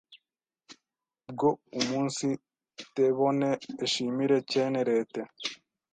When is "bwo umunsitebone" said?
1.31-3.49